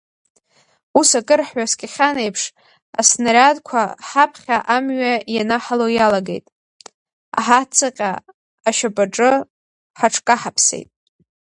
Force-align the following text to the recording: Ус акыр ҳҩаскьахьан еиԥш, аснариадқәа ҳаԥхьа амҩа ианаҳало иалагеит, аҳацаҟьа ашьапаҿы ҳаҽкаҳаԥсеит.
Ус 0.99 1.09
акыр 1.19 1.41
ҳҩаскьахьан 1.47 2.15
еиԥш, 2.23 2.43
аснариадқәа 2.99 3.81
ҳаԥхьа 4.07 4.57
амҩа 4.75 5.13
ианаҳало 5.35 5.87
иалагеит, 5.93 6.45
аҳацаҟьа 7.39 8.11
ашьапаҿы 8.69 9.31
ҳаҽкаҳаԥсеит. 9.99 10.89